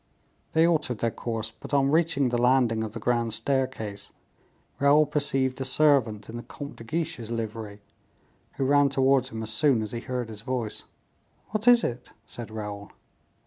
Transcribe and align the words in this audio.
They 0.53 0.65
altered 0.65 0.97
their 0.97 1.11
course, 1.11 1.51
but 1.51 1.75
on 1.75 1.91
reaching 1.91 2.29
the 2.29 2.39
landing 2.41 2.83
of 2.83 2.93
the 2.93 2.99
grand 2.99 3.35
staircase, 3.35 4.11
Raoul 4.79 5.05
perceived 5.05 5.61
a 5.61 5.63
servant 5.63 6.27
in 6.27 6.37
the 6.37 6.41
Comte 6.41 6.77
de 6.77 6.83
Guiche's 6.83 7.29
livery, 7.29 7.83
who 8.53 8.65
ran 8.65 8.89
towards 8.89 9.29
him 9.29 9.43
as 9.43 9.53
soon 9.53 9.83
as 9.83 9.91
he 9.91 9.99
heard 10.01 10.29
his 10.29 10.41
voice. 10.41 10.85
"What 11.51 11.67
is 11.67 11.83
it?" 11.83 12.13
said 12.25 12.49
Raoul. 12.49 12.91